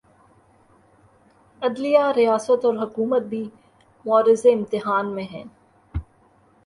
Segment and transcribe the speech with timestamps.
[1.61, 3.43] عدلیہ، ریاست اور حکومت بھی
[4.05, 5.43] معرض امتحان میں ہیں۔